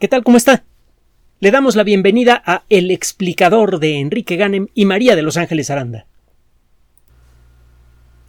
[0.00, 0.24] ¿Qué tal?
[0.24, 0.64] ¿Cómo está?
[1.38, 5.70] Le damos la bienvenida a El explicador de Enrique Ganem y María de Los Ángeles
[5.70, 6.06] Aranda.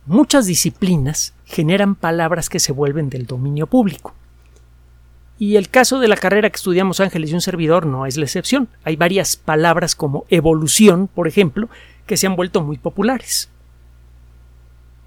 [0.05, 4.13] Muchas disciplinas generan palabras que se vuelven del dominio público.
[5.39, 8.25] Y el caso de la carrera que estudiamos Ángeles y un servidor no es la
[8.25, 8.70] excepción.
[8.84, 11.68] Hay varias palabras como evolución, por ejemplo,
[12.05, 13.50] que se han vuelto muy populares.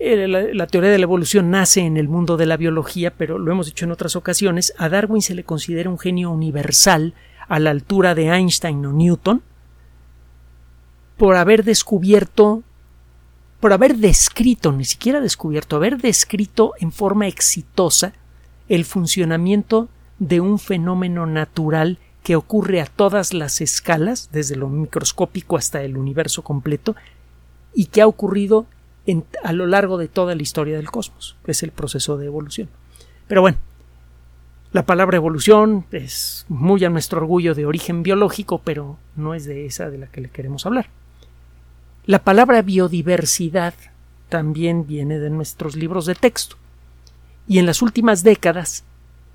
[0.00, 3.50] Eh, la, teoría de la evolución nace en el mundo de la biología, pero lo
[3.50, 7.14] hemos dicho en otras ocasiones, a Darwin se le considera un genio universal
[7.48, 9.42] a la altura de Einstein o Newton
[11.16, 12.62] por haber descubierto,
[13.58, 18.12] por haber descrito, ni siquiera descubierto, haber descrito en forma exitosa
[18.68, 19.89] el funcionamiento
[20.20, 25.96] de un fenómeno natural que ocurre a todas las escalas, desde lo microscópico hasta el
[25.96, 26.94] universo completo,
[27.75, 28.67] y que ha ocurrido
[29.43, 32.69] a lo largo de toda la historia del cosmos, que es el proceso de evolución.
[33.27, 33.58] Pero bueno,
[34.72, 39.67] la palabra evolución es muy a nuestro orgullo de origen biológico, pero no es de
[39.67, 40.91] esa de la que le queremos hablar.
[42.05, 43.75] La palabra biodiversidad
[44.29, 46.56] también viene de nuestros libros de texto
[47.47, 48.84] y en las últimas décadas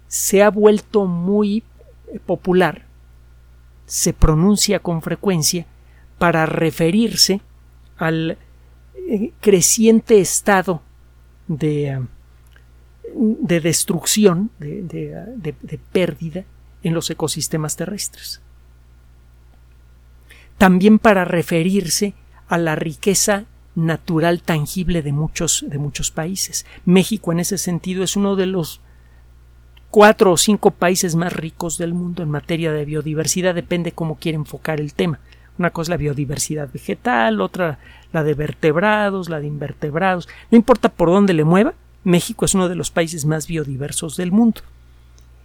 [0.07, 1.63] se ha vuelto muy
[2.27, 2.83] popular,
[3.88, 5.66] se pronuncia con frecuencia
[6.19, 7.41] para referirse
[7.97, 8.38] al eh,
[9.39, 10.81] creciente estado
[11.47, 11.99] de, eh,
[13.13, 16.45] de destrucción, de, pérdida
[16.83, 18.41] en los ecosistemas terrestres.
[20.58, 22.13] También para referirse
[22.47, 26.66] a la riqueza natural tangible de muchos, de muchos países.
[26.85, 28.81] México en ese sentido es uno de los
[29.89, 34.38] cuatro o cinco países más ricos del mundo en materia de biodiversidad, depende cómo quiere
[34.38, 35.19] enfocar el tema.
[35.57, 37.79] Una cosa es la biodiversidad vegetal, otra
[38.11, 40.27] la de vertebrados, la de invertebrados.
[40.51, 41.73] No importa por dónde le mueva,
[42.03, 44.61] México es uno de los países más biodiversos del mundo.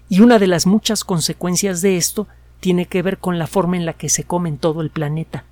[0.08, 2.26] Y una de las muchas consecuencias de esto
[2.60, 5.44] tiene que ver con la forma en la que se come en todo el planeta.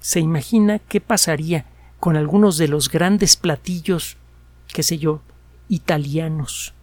[0.00, 1.64] ¿Se imagina qué pasaría
[2.00, 4.16] con algunos de los grandes platillos,
[4.72, 5.20] qué sé yo,
[5.68, 6.74] italianos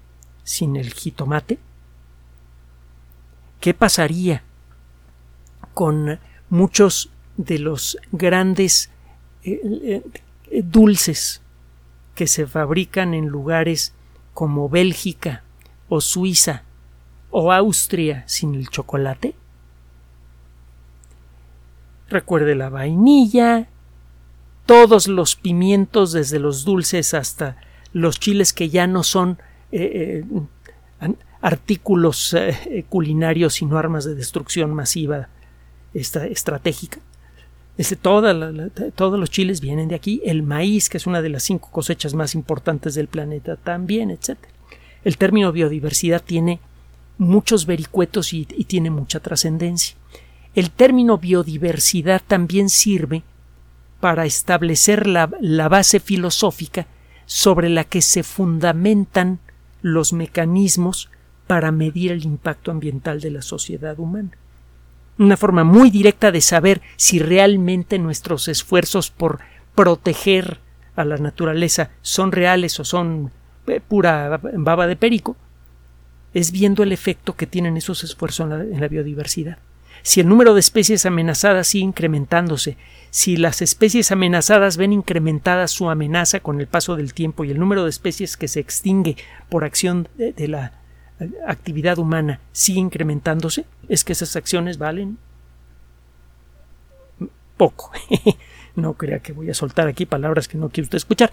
[0.44, 1.60] sin el jitomate?
[3.60, 4.44] ¿Qué pasaría
[5.74, 6.20] con
[6.56, 8.90] muchos de los grandes
[9.44, 10.02] eh,
[10.50, 11.42] eh, dulces
[12.16, 13.94] que se fabrican en lugares
[14.34, 15.44] como Bélgica
[15.90, 16.64] o Suiza
[17.30, 19.36] o Austria sin el chocolate?
[22.08, 23.68] Recuerde la vainilla,
[24.66, 27.58] todos los pimientos desde los dulces hasta
[27.92, 29.40] los chiles que ya no son
[29.72, 30.24] eh,
[31.42, 32.36] artículos
[32.90, 35.30] culinarios sino armas de destrucción masiva
[35.96, 37.00] esta, estratégica.
[38.02, 42.14] todos los chiles vienen de aquí, el maíz, que es una de las cinco cosechas
[42.14, 44.38] más importantes del planeta, también, etc.
[45.04, 46.60] El término biodiversidad tiene
[47.18, 49.96] muchos vericuetos y, tiene mucha trascendencia.
[50.54, 53.24] El término biodiversidad también sirve
[54.00, 56.88] para establecer la, la base filosófica
[57.26, 59.40] sobre la que se fundamentan
[59.82, 61.10] los mecanismos
[61.48, 64.32] para medir el impacto ambiental de la sociedad humana
[65.18, 69.40] una forma muy directa de saber si realmente nuestros esfuerzos por
[69.74, 70.60] proteger
[70.96, 73.32] a la naturaleza son reales o son
[73.68, 75.36] eh, pura baba de perico,
[76.34, 79.58] es viendo el efecto que tienen esos esfuerzos en la, biodiversidad.
[80.04, 82.78] Si el número de especies amenazadas sigue incrementándose,
[83.10, 87.60] si las especies amenazadas ven incrementada su amenaza con el paso del tiempo y el
[87.60, 89.16] número de especies que se extingue
[89.50, 90.74] por acción de la
[91.48, 95.18] actividad humana sigue incrementándose, es que esas acciones valen
[97.58, 97.92] poco.
[98.76, 101.32] no crea que voy a soltar aquí palabras que no quiere usted escuchar.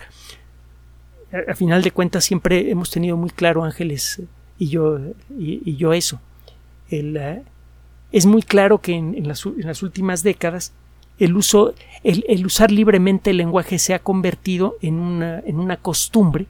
[1.48, 4.22] A, final de cuentas siempre hemos tenido muy claro Ángeles
[4.58, 4.98] y yo
[5.38, 6.20] y, yo eso.
[6.90, 7.42] Eh,
[8.12, 9.46] es muy claro que en, las,
[9.82, 10.72] últimas décadas
[11.18, 16.46] el uso el, usar libremente el lenguaje se ha convertido en una, en una costumbre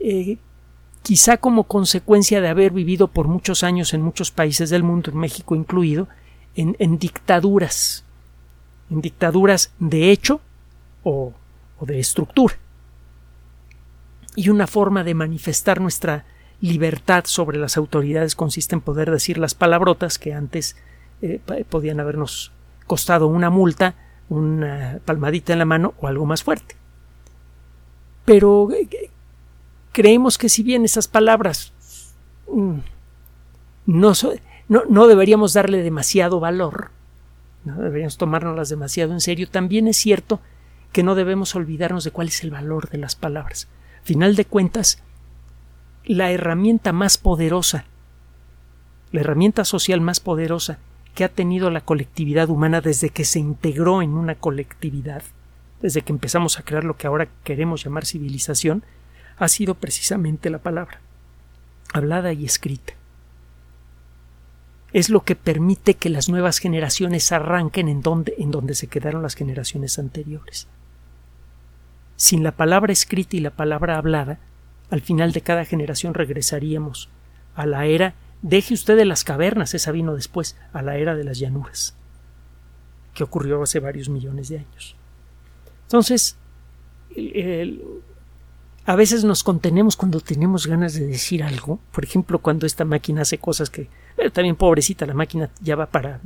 [0.00, 0.38] eh,
[1.04, 5.18] quizá como consecuencia de haber vivido por muchos años en muchos países del mundo, en
[5.18, 6.08] México incluido,
[6.56, 8.04] en, dictaduras,
[8.90, 10.40] en dictaduras de hecho
[11.02, 11.34] o,
[11.78, 12.54] o de estructura.
[14.34, 16.24] Y una forma de manifestar nuestra
[16.62, 20.74] libertad sobre las autoridades consiste en poder decir las palabrotas que antes
[21.20, 22.50] eh, podían habernos
[22.86, 23.94] costado una multa,
[24.30, 26.76] una palmadita en la mano o algo más fuerte.
[28.24, 29.10] Pero eh,
[29.94, 31.72] creemos que si bien esas palabras
[32.52, 32.78] mm,
[33.86, 34.12] no,
[34.68, 36.90] no, deberíamos darle demasiado valor,
[37.64, 40.40] no deberíamos tomárnoslas demasiado en serio, también es cierto
[40.92, 43.68] que no debemos olvidarnos de cuál es el valor de las palabras.
[44.02, 45.02] Final de cuentas,
[46.04, 47.86] la herramienta más poderosa
[49.14, 50.80] la herramienta social más poderosa
[51.14, 55.22] que ha tenido la colectividad humana desde que se integró en una colectividad,
[55.80, 58.82] desde que empezamos a crear lo que ahora queremos llamar civilización,
[59.36, 61.00] ha sido precisamente la palabra,
[61.92, 62.94] hablada y escrita.
[64.92, 69.22] Es lo que permite que las nuevas generaciones arranquen en donde, en donde se quedaron
[69.22, 70.68] las generaciones anteriores.
[72.16, 74.38] Sin la palabra escrita y la palabra hablada,
[74.90, 77.08] al final de cada generación regresaríamos
[77.56, 78.14] a la era
[78.44, 81.96] Deje usted de las cavernas, esa vino después, a la era de las llanuras,
[83.14, 84.96] que ocurrió hace varios millones de años.
[85.84, 86.36] Entonces,
[88.86, 91.78] a veces nos contenemos cuando tenemos ganas de decir algo.
[91.92, 93.88] Por ejemplo, cuando esta máquina hace cosas que.
[94.16, 96.20] Pero también pobrecita, la máquina ya va para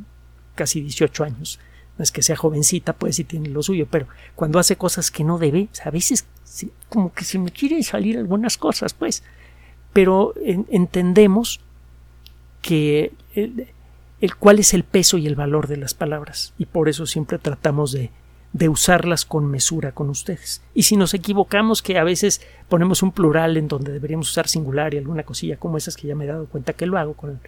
[0.55, 1.61] casi 18 años.
[1.97, 5.25] No es que sea jovencita, pues sí tiene lo suyo, pero cuando hace cosas que
[5.25, 6.27] no debe, a veces
[6.89, 9.23] como que se me quieren salir algunas cosas, pues.
[9.93, 10.35] Pero
[10.69, 11.61] entendemos
[12.63, 13.69] que el,
[14.39, 17.93] cuál es el peso y el valor de las palabras y por eso siempre tratamos
[17.93, 18.11] de,
[18.53, 20.63] de usarlas con mesura con ustedes.
[20.75, 24.95] Y si nos equivocamos que a veces ponemos un plural en donde deberíamos usar singular
[24.95, 27.41] y alguna cosilla como esas que ya me he dado cuenta que lo hago con,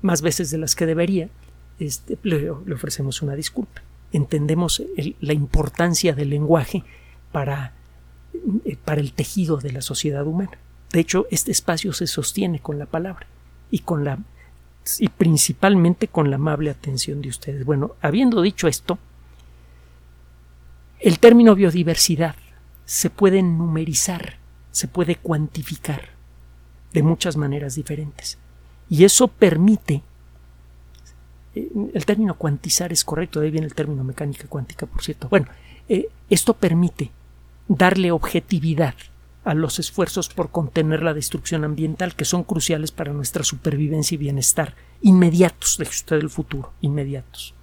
[0.00, 1.28] más veces de las que debería,
[1.78, 3.82] este, le, ofrecemos una disculpa.
[4.12, 4.82] Entendemos
[5.20, 6.84] la importancia del lenguaje
[7.30, 7.72] para,
[8.64, 10.58] eh, para el tejido de la sociedad humana.
[10.92, 13.26] De hecho, este espacio se sostiene con la palabra
[13.70, 14.18] y con la
[14.98, 17.64] y principalmente con la amable atención de ustedes.
[17.64, 18.98] Bueno, habiendo dicho esto,
[21.02, 22.36] el término biodiversidad
[22.84, 24.38] se puede numerizar,
[24.70, 26.10] se puede cuantificar
[26.92, 28.38] de muchas maneras diferentes.
[28.88, 30.02] Y eso permite
[31.54, 35.28] eh, el término cuantizar es correcto, de ahí viene el término mecánica cuántica, por cierto.
[35.28, 35.46] Bueno,
[35.88, 37.10] eh, esto permite
[37.66, 38.94] darle objetividad
[39.44, 44.18] a los esfuerzos por contener la destrucción ambiental que son cruciales para nuestra supervivencia y
[44.18, 47.54] bienestar inmediatos, de usted el futuro, inmediatos.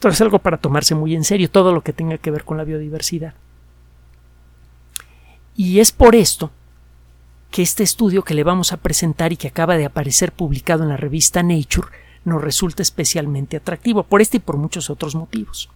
[0.00, 2.56] Entonces es algo para tomarse muy en serio todo lo que tenga que ver con
[2.56, 3.34] la biodiversidad.
[5.54, 6.50] Y es por esto
[7.50, 10.88] que este estudio que le vamos a presentar y que acaba de aparecer publicado en
[10.88, 11.88] la revista Nature
[12.24, 15.68] nos resulta especialmente atractivo, por este y por muchos otros motivos.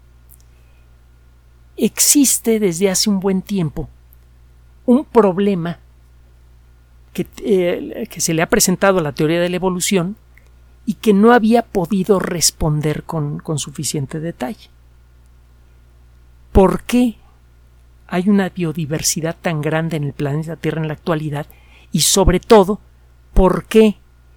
[1.77, 3.91] Existe desde hace un buen tiempo
[4.87, 5.81] un problema
[7.12, 10.17] que, eh, que, se le ha presentado a la teoría de la evolución
[10.86, 14.70] y que no había podido responder con, con suficiente detalle.
[16.52, 17.16] ¿Por qué
[18.06, 21.46] hay una biodiversidad tan grande en el planeta Tierra en la actualidad?
[21.90, 22.81] Y sobre todo,
[23.32, 23.96] ¿por qué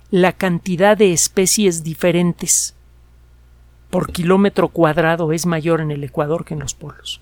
[0.09, 2.75] la cantidad de especies diferentes
[3.89, 7.21] por kilómetro cuadrado es mayor en el Ecuador que en los polos?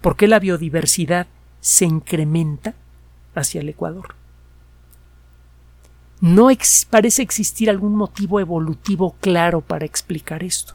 [0.00, 1.26] ¿Por qué la biodiversidad
[1.60, 2.74] se incrementa
[3.34, 4.14] hacia el Ecuador.
[6.20, 6.48] No
[6.90, 10.74] parece existir algún motivo evolutivo claro para explicar esto.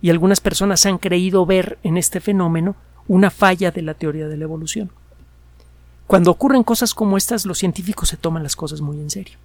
[0.00, 2.74] Y algunas personas han creído ver en este fenómeno
[3.06, 4.90] una falla de la teoría de la evolución.
[6.08, 9.38] Cuando ocurren cosas como estas, los científicos se toman las cosas muy en serio.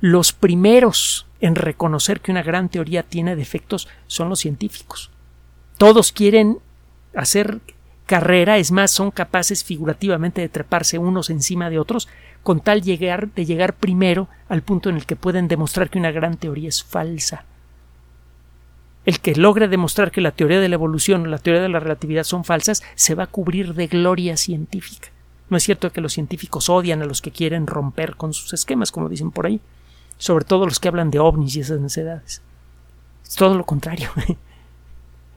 [0.00, 5.10] Los primeros en reconocer que una gran teoría tiene defectos son los científicos.
[5.76, 6.58] Todos quieren
[7.14, 7.60] hacer
[8.06, 12.08] carrera, es más, son capaces figurativamente de treparse unos encima de otros,
[12.42, 16.10] con tal llegar, de llegar primero al punto en el que pueden demostrar que una
[16.10, 17.44] gran teoría es falsa.
[19.04, 21.80] El que logre demostrar que la teoría de la evolución o la teoría de la
[21.80, 25.08] relatividad son falsas se va a cubrir de gloria científica.
[25.50, 28.92] No es cierto que los científicos odian a los que quieren romper con sus esquemas,
[28.92, 29.60] como dicen por ahí,
[30.18, 32.42] sobre todo los que hablan de ovnis y esas necesidades.
[33.24, 34.10] Es todo lo contrario.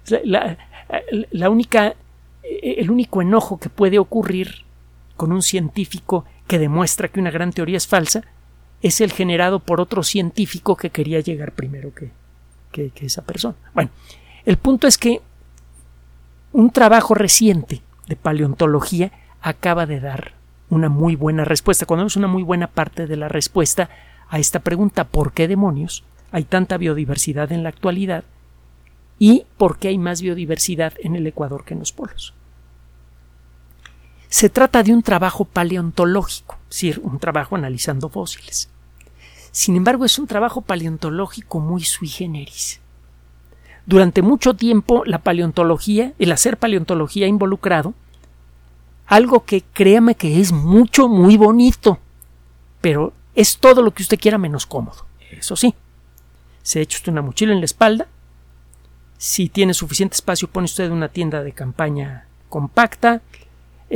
[0.23, 0.57] la,
[1.31, 1.95] la única
[2.61, 4.65] el único enojo que puede ocurrir
[5.15, 8.23] con un científico que demuestra que una gran teoría es falsa
[8.81, 12.11] es el generado por otro científico que quería llegar primero que,
[12.71, 13.55] que, esa persona.
[13.73, 13.89] Bueno,
[14.45, 15.21] el punto es que
[16.51, 19.11] un trabajo reciente de paleontología
[19.41, 20.33] acaba de dar
[20.69, 23.89] una muy buena respuesta, cuando es una muy buena parte de la respuesta
[24.29, 28.23] a esta pregunta ¿por qué demonios hay tanta biodiversidad en la actualidad
[29.19, 32.33] y por qué hay más biodiversidad en el Ecuador que en los polos.
[34.35, 38.67] Se trata de un trabajo paleontológico, es decir, un trabajo analizando fósiles.
[39.53, 42.81] Sin embargo, es un trabajo paleontológico muy sui generis.
[43.85, 47.93] Durante mucho tiempo la paleontología, el hacer paleontología involucrado
[49.05, 51.99] algo que créame que es mucho, muy bonito,
[52.81, 55.05] pero es todo lo que usted quiera menos cómodo.
[55.31, 55.75] Eso sí,
[56.61, 58.09] se echa usted una mochila en la espalda,
[59.17, 63.21] si tiene suficiente espacio, pone usted una tienda de campaña compacta,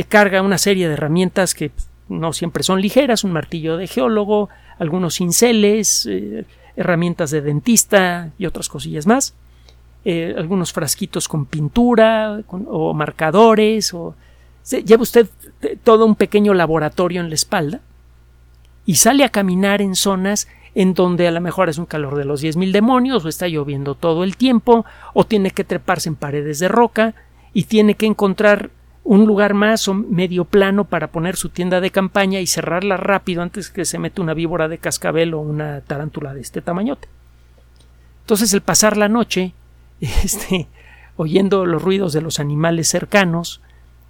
[0.08, 1.72] carga una serie de herramientas que
[2.08, 8.46] no siempre son ligeras, un martillo de geólogo, algunos cinceles, eh, herramientas de dentista y
[8.46, 9.34] otras cosillas más,
[10.06, 14.16] eh, algunos frasquitos con pintura o marcadores, o
[14.86, 15.28] lleva usted
[15.84, 17.82] todo un pequeño laboratorio en la espalda
[18.86, 22.26] y sale a caminar en zonas en donde a lo mejor es un calor de
[22.26, 26.60] los 10.000 demonios, o está lloviendo todo el tiempo, o tiene que treparse en paredes
[26.60, 27.16] de roca,
[27.54, 28.70] y tiene que encontrar
[29.10, 33.42] un lugar más o medio plano para poner su tienda de campaña y cerrarla rápido
[33.42, 37.08] antes que se mete una víbora de cascabel o una tarántula de este tamañote.
[38.22, 39.54] Entonces el pasar la noche,
[40.00, 40.68] este,
[41.16, 43.62] oyendo los ruidos de los animales cercanos,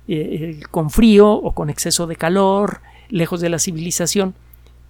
[0.09, 4.35] eh, con frío o con exceso de calor, lejos de la civilización,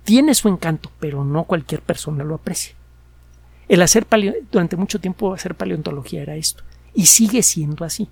[0.06, 2.74] tiene su encanto, pero no cualquier persona lo aprecia.
[3.68, 4.08] El hacer
[4.52, 6.64] durante mucho tiempo hacer paleontología era esto,
[6.96, 8.10] y sigue siendo así.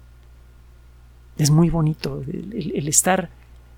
[1.37, 3.29] Es muy bonito el, estar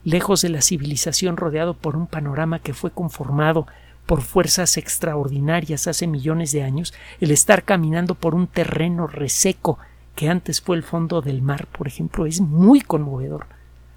[0.03, 3.67] lejos de la civilización rodeado por un panorama que fue conformado
[4.05, 9.77] por fuerzas extraordinarias hace millones de años, el estar caminando por un terreno reseco
[10.15, 13.45] que antes fue el fondo del mar, por ejemplo, es muy conmovedor.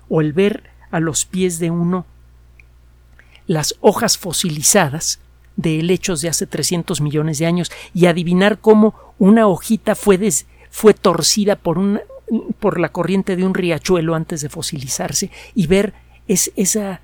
[0.08, 2.04] O el ver a los pies de uno
[3.46, 5.18] las hojas fosilizadas
[5.56, 10.18] de helechos de hace 300 millones de años y adivinar cómo una hojita fue,
[10.70, 12.00] fue torcida por, un,
[12.60, 15.94] por la corriente de un riachuelo antes de fosilizarse y ver
[16.28, 17.00] es, esa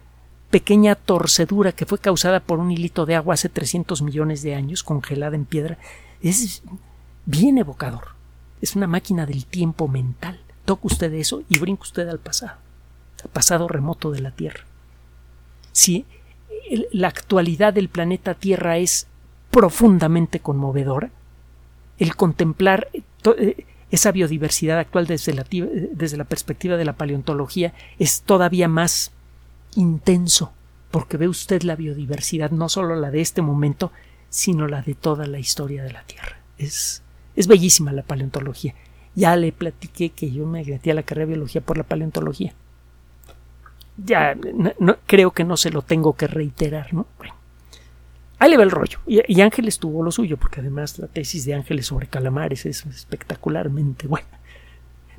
[0.50, 4.82] pequeña torcedura que fue causada por un hilito de agua hace 300 millones de años
[4.82, 5.78] congelada en piedra
[6.22, 6.62] es
[7.26, 8.16] bien evocador.
[8.60, 10.40] Es una máquina del tiempo mental.
[10.64, 12.58] Toca usted eso y brinca usted al pasado,
[13.22, 14.64] al pasado remoto de la Tierra.
[15.72, 16.06] Si
[16.92, 19.06] la actualidad del planeta Tierra es
[19.50, 21.10] profundamente conmovedora,
[21.98, 28.22] el contemplar eh, esa biodiversidad actual desde la, desde la perspectiva de la paleontología es
[28.22, 29.12] todavía más
[29.76, 30.52] intenso,
[30.90, 33.92] porque ve usted la biodiversidad, no solo la de este momento,
[34.30, 36.38] sino la de toda la historia de la Tierra.
[36.58, 37.02] Es,
[37.36, 38.74] es bellísima la paleontología.
[39.14, 42.54] Ya le platiqué que yo me metí a la carrera de biología por la paleontología.
[43.96, 47.06] Ya no, creo que no se lo tengo que reiterar, ¿no?
[47.18, 47.34] Bueno,
[48.38, 49.00] Ahí le va el rollo.
[49.06, 54.06] Y, Ángeles tuvo lo suyo, porque además la tesis de Ángeles sobre calamares es espectacularmente
[54.06, 54.28] buena.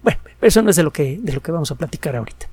[0.01, 2.47] Bueno, eso no es de lo que, de lo que vamos a platicar ahorita.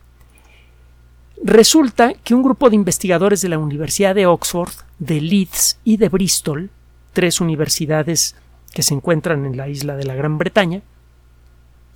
[1.43, 6.09] Resulta que un grupo de investigadores de la Universidad de Oxford, de Leeds y de
[6.09, 6.71] Bristol,
[7.13, 8.35] tres universidades
[8.73, 10.83] que se encuentran en la isla de la Gran Bretaña,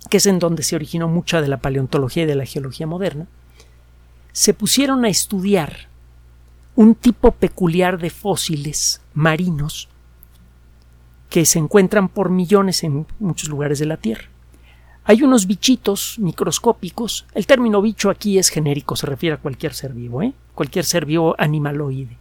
[0.09, 3.27] que es en donde se originó mucha de la paleontología y de la geología moderna,
[4.31, 5.90] se pusieron a estudiar
[6.81, 9.87] un tipo peculiar de fósiles marinos
[11.29, 14.25] que se encuentran por millones en muchos lugares de la Tierra.
[15.03, 17.27] Hay unos bichitos microscópicos.
[17.35, 20.33] El término bicho aquí es genérico, se refiere a cualquier ser vivo, ¿eh?
[20.55, 22.17] cualquier ser vivo animaloide.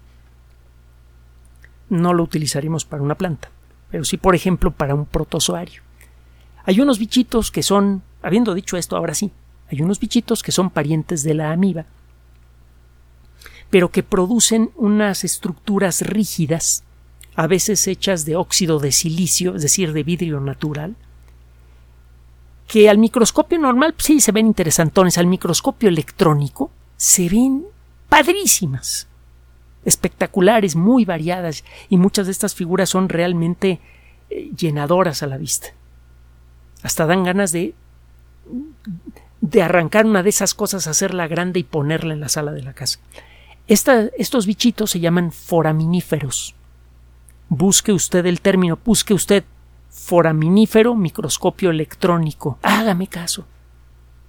[1.88, 3.50] No lo utilizaremos para una planta,
[3.90, 5.80] pero sí, por ejemplo, para un protozoario.
[6.64, 9.32] Hay unos bichitos que son, habiendo dicho esto ahora sí,
[9.70, 11.86] hay unos bichitos que son parientes de la amiba
[13.70, 16.84] pero que producen unas estructuras rígidas,
[17.36, 20.96] a veces hechas de óxido de silicio, es decir, de vidrio natural,
[22.66, 27.64] que al microscopio normal pues sí se ven interesantones, al microscopio electrónico se ven
[28.08, 29.08] padrísimas,
[29.84, 33.80] espectaculares, muy variadas, y muchas de estas figuras son realmente
[34.28, 35.68] eh, llenadoras a la vista.
[36.82, 37.74] Hasta dan ganas de
[39.40, 42.74] de arrancar una de esas cosas, hacerla grande y ponerla en la sala de la
[42.74, 42.98] casa
[43.70, 46.56] estos bichitos se llaman foraminíferos.
[47.48, 49.44] Busque usted el término, busque usted
[49.88, 52.58] foraminífero microscopio electrónico.
[52.62, 53.46] Hágame caso.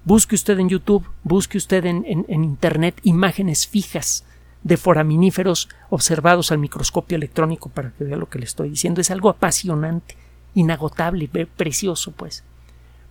[0.05, 4.25] Busque usted en YouTube, busque usted en, en Internet imágenes fijas
[4.61, 9.01] de foraminíferos observados al microscopio electrónico para que vea lo que le estoy diciendo.
[9.01, 10.17] Es algo apasionante,
[10.53, 12.43] inagotable, precioso, pues.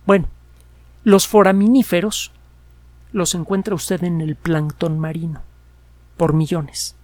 [0.05, 0.29] Bueno,
[1.03, 2.31] los foraminíferos
[3.11, 5.41] los encuentra usted en el plancton marino
[6.21, 6.95] por millones.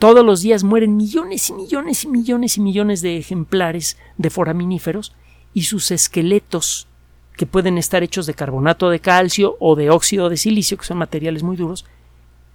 [0.00, 5.14] todos los días mueren millones y millones y millones y millones de ejemplares de foraminíferos
[5.54, 6.88] y sus esqueletos,
[7.36, 10.98] que pueden estar hechos de carbonato de calcio o de óxido de silicio, que son
[10.98, 11.86] materiales muy duros,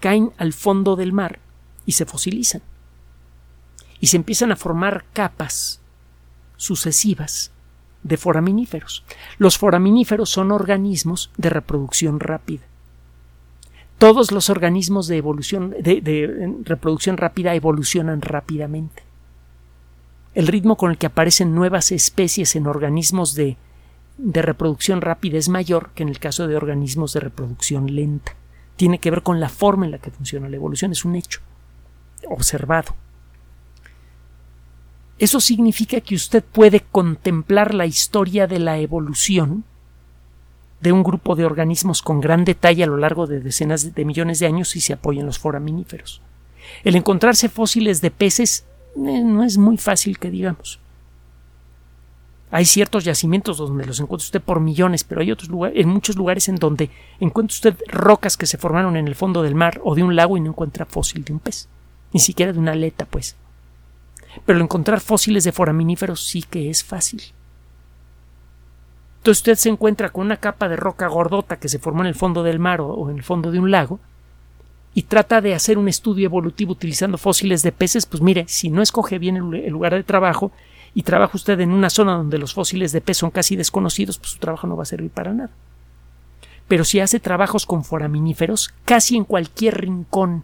[0.01, 1.39] caen al fondo del mar
[1.85, 2.61] y se fosilizan.
[4.01, 5.79] Y se empiezan a formar capas
[6.57, 7.51] sucesivas
[8.03, 9.05] de foraminíferos.
[9.37, 12.65] Los foraminíferos son organismos de reproducción rápida
[13.97, 19.03] todos los organismos de evolución de, reproducción rápida evolucionan rápidamente.
[20.33, 23.57] El ritmo con el que aparecen nuevas especies en organismos de,
[24.17, 28.35] de reproducción rápida es mayor que en el caso de organismos de reproducción lenta.
[28.75, 31.39] tiene que ver con la forma en la que funciona la evolución, es un hecho
[32.27, 32.93] observado.
[35.17, 39.63] Eso significa que usted puede contemplar la historia de la evolución
[40.85, 44.37] de un grupo de organismos con gran detalle a lo largo de decenas de millones
[44.37, 46.21] de años si se apoyan los foraminíferos.
[46.83, 48.65] El encontrarse fósiles de peces
[48.95, 50.79] eh, no es muy fácil que digamos.
[52.51, 56.15] Hay ciertos yacimientos donde los encuentra usted por millones, pero hay otros lugares, en muchos
[56.17, 59.95] lugares en donde encuentra usted rocas que se formaron en el fondo del mar o
[59.95, 61.67] de un lago y no encuentra fósil de un pez,
[62.13, 63.35] ni siquiera de una aleta, pues.
[64.45, 67.23] Pero encontrar fósiles de foraminíferos sí que es fácil.
[69.25, 72.13] Entonces usted se encuentra con una capa de roca gordota que se formó en el
[72.13, 73.99] fondo del mar o en el fondo de un lago
[74.93, 78.83] y trata de hacer un estudio evolutivo utilizando fósiles de peces, pues mire, si no
[78.83, 80.51] escoge bien el lugar de trabajo,
[80.93, 84.33] y trabaja usted en una zona donde los fósiles de pez son casi desconocidos, pues
[84.33, 85.49] su trabajo no va a servir para nada.
[86.67, 90.43] Pero si hace trabajos con foraminíferos, casi en cualquier rincón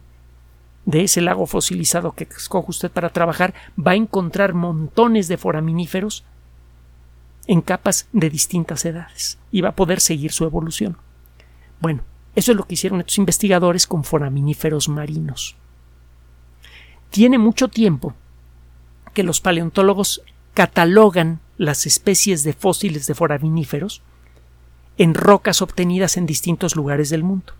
[0.85, 6.25] de ese lago fosilizado que escoge usted para trabajar, va a encontrar montones de foraminíferos
[7.47, 10.97] en capas de distintas edades y va a poder seguir su evolución.
[11.79, 12.03] Bueno,
[12.35, 15.55] eso es lo que hicieron estos investigadores con foraminíferos marinos.
[17.09, 18.13] Tiene mucho tiempo
[19.13, 24.01] que los paleontólogos catalogan las especies de fósiles de foraminíferos
[24.97, 27.53] en rocas obtenidas en distintos lugares del mundo.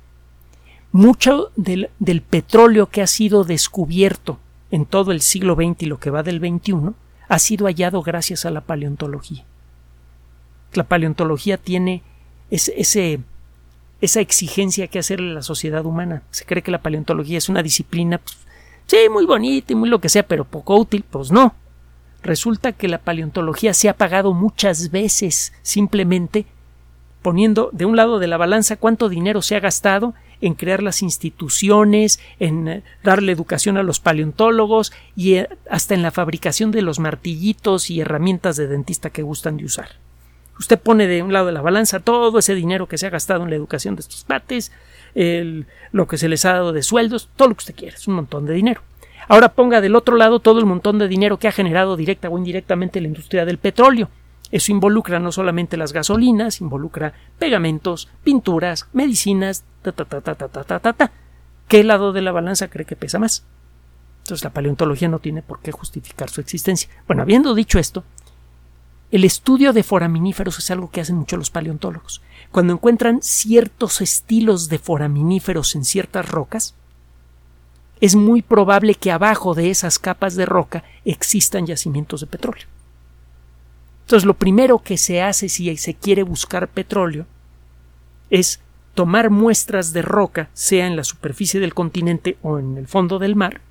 [0.91, 1.89] Mucho del,
[2.29, 4.39] petróleo que ha sido descubierto
[4.71, 6.91] en todo el siglo XX y lo que va del XXI
[7.29, 9.45] ha sido hallado gracias a la paleontología.
[10.73, 12.03] La paleontología tiene
[12.49, 13.19] ese,
[14.01, 16.23] esa exigencia que hacerle a la sociedad humana.
[16.31, 18.37] Se cree que la paleontología es una disciplina, pues,
[18.87, 21.03] sí, muy bonita y muy lo que sea, pero poco útil.
[21.09, 21.55] Pues no.
[22.23, 26.45] Resulta que la paleontología se ha pagado muchas veces simplemente
[27.21, 31.03] poniendo de un lado de la balanza cuánto dinero se ha gastado en crear las
[31.03, 36.81] instituciones, en eh, darle educación a los paleontólogos y eh, hasta en la fabricación de
[36.81, 39.89] los martillitos y herramientas de dentista que gustan de usar.
[40.59, 43.43] Usted pone de un lado de la balanza todo ese dinero que se ha gastado
[43.43, 44.71] en la educación de estos pates,
[45.91, 48.13] lo que se les ha dado de sueldos, todo lo que usted quiera, es un
[48.15, 48.81] montón de dinero.
[49.27, 52.37] Ahora ponga del otro lado todo el montón de dinero que ha generado directa o
[52.37, 54.09] indirectamente la industria del petróleo.
[54.51, 60.47] Eso involucra no solamente las gasolinas, involucra pegamentos, pinturas, medicinas, ta ta ta ta ta
[60.49, 61.11] ta ta ta.
[61.69, 63.45] ¿Qué lado de la balanza cree que pesa más?
[64.23, 66.89] Entonces la paleontología no tiene por qué justificar su existencia.
[67.07, 68.03] Bueno, habiendo dicho esto,
[69.11, 72.21] el estudio de foraminíferos es algo que hacen mucho los paleontólogos.
[72.51, 76.75] Cuando encuentran ciertos estilos de foraminíferos en ciertas rocas,
[77.99, 82.65] es muy probable que abajo de esas capas de roca existan yacimientos de petróleo.
[84.05, 87.25] Entonces, lo primero que se hace si se quiere buscar petróleo
[88.29, 88.59] es
[88.95, 93.35] tomar muestras de roca, sea en la superficie del continente o en el fondo del
[93.35, 93.61] mar,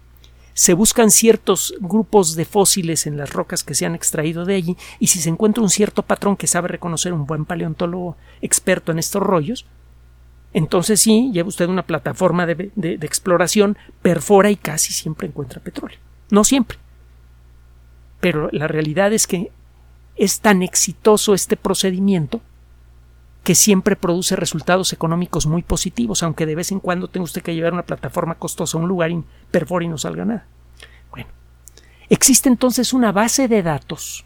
[0.54, 4.76] se buscan ciertos grupos de fósiles en las rocas que se han extraído de allí
[4.98, 8.98] y si se encuentra un cierto patrón que sabe reconocer un buen paleontólogo experto en
[8.98, 9.66] estos rollos,
[10.52, 12.70] entonces sí, lleva usted una plataforma de,
[13.02, 15.98] exploración, perfora y casi siempre encuentra petróleo.
[16.30, 16.78] No siempre.
[18.20, 19.52] Pero la realidad es que
[20.16, 22.40] es tan exitoso este procedimiento
[23.44, 27.54] que siempre produce resultados económicos muy positivos, aunque de vez en cuando tenga usted que
[27.54, 30.46] llevar una plataforma costosa a un lugar y perfora y no salga nada.
[31.10, 31.28] Bueno,
[32.08, 34.24] existe entonces una base de datos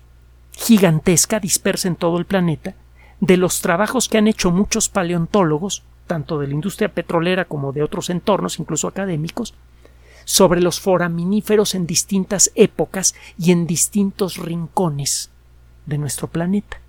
[0.52, 2.74] gigantesca dispersa en todo el planeta
[3.20, 7.82] de los trabajos que han hecho muchos paleontólogos tanto de la industria petrolera como de
[7.82, 9.54] otros entornos, incluso académicos,
[10.24, 15.30] sobre los foraminíferos en distintas épocas y en distintos rincones
[15.86, 16.80] de nuestro planeta.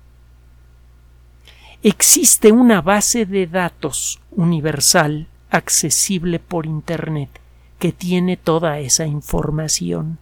[1.88, 7.28] Existe una base de datos universal accesible por Internet
[7.78, 10.18] que tiene toda esa información.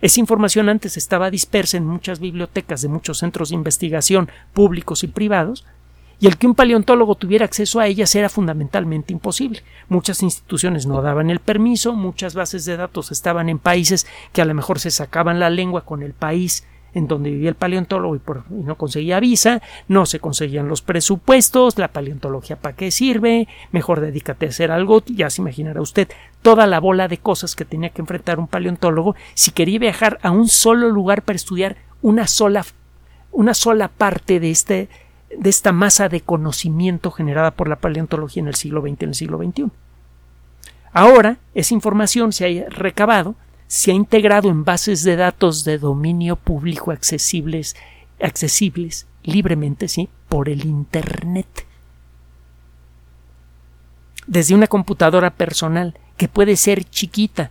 [0.00, 5.08] Esa información antes estaba dispersa en muchas bibliotecas de muchos centros de investigación públicos y
[5.08, 5.64] privados,
[6.20, 9.64] y el que un paleontólogo tuviera acceso a ellas era fundamentalmente imposible.
[9.88, 14.44] Muchas instituciones no daban el permiso, muchas bases de datos estaban en países que a
[14.44, 18.20] lo mejor se sacaban la lengua con el país en donde vivía el paleontólogo y,
[18.50, 24.46] no conseguía visa, no se conseguían los presupuestos, la paleontología para qué sirve, mejor dedícate
[24.46, 26.08] a hacer algo, ya se imaginará usted
[26.42, 30.30] toda la bola de cosas que tenía que enfrentar un paleontólogo si quería viajar a
[30.30, 32.64] un solo lugar para estudiar una sola
[33.32, 34.88] una sola parte de este
[35.36, 39.08] de esta masa de conocimiento generada por la paleontología en el siglo XX y en
[39.08, 39.70] el siglo XXI.
[40.92, 43.34] Ahora, esa información se ha recabado,
[43.74, 47.74] se ha integrado en bases de datos de dominio público accesibles,
[48.22, 51.66] accesibles libremente, sí, por el Internet.
[54.28, 57.50] desde una computadora personal, que puede ser chiquita,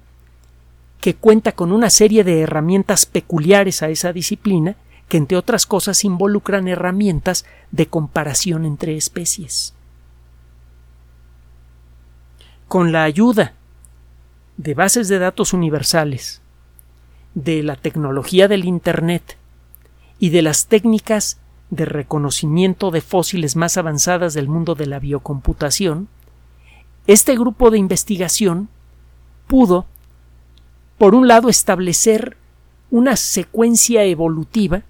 [1.00, 4.76] que cuenta con una serie de herramientas peculiares a esa disciplina
[5.08, 9.74] que entre otras cosas involucran herramientas de comparación entre especies.
[12.66, 13.52] Con la ayuda
[14.56, 16.40] de bases de datos universales,
[17.34, 19.36] de la tecnología del Internet
[20.18, 26.08] y de las técnicas de reconocimiento de fósiles más avanzadas del mundo de la biocomputación,
[27.06, 28.68] este grupo de investigación
[29.46, 29.86] pudo,
[30.98, 32.36] por un lado, establecer
[32.90, 34.82] una secuencia evolutiva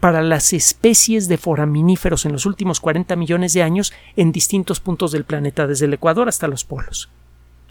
[0.00, 5.12] para las especies de foraminíferos en los últimos 40 millones de años en distintos puntos
[5.12, 7.08] del planeta, desde el Ecuador hasta los polos.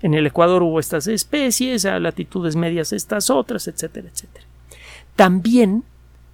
[0.01, 4.45] En el Ecuador hubo estas especies, a latitudes medias estas otras, etcétera, etcétera.
[5.15, 5.84] También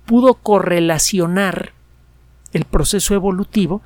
[0.08, 1.74] pudo correlacionar
[2.54, 3.84] el proceso evolutivo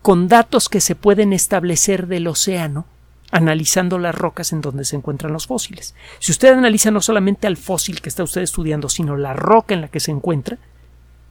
[0.00, 2.86] con datos que se pueden establecer del océano
[3.30, 5.94] analizando las rocas en donde se encuentran los fósiles.
[6.20, 9.80] Si usted analiza no solamente al fósil que está usted estudiando, sino la roca en
[9.80, 10.56] la que se encuentra,